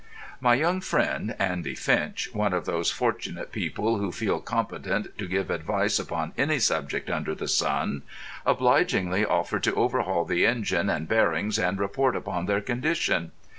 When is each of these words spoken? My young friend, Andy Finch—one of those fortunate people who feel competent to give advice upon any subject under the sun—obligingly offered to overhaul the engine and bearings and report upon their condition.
My 0.39 0.55
young 0.55 0.81
friend, 0.81 1.35
Andy 1.37 1.75
Finch—one 1.75 2.53
of 2.53 2.65
those 2.65 2.89
fortunate 2.89 3.51
people 3.51 3.97
who 3.99 4.11
feel 4.11 4.39
competent 4.39 5.15
to 5.19 5.27
give 5.27 5.51
advice 5.51 5.99
upon 5.99 6.33
any 6.39 6.57
subject 6.57 7.07
under 7.07 7.35
the 7.35 7.47
sun—obligingly 7.47 9.23
offered 9.23 9.61
to 9.65 9.75
overhaul 9.75 10.25
the 10.25 10.43
engine 10.47 10.89
and 10.89 11.07
bearings 11.07 11.59
and 11.59 11.77
report 11.79 12.15
upon 12.15 12.47
their 12.47 12.61
condition. 12.61 13.31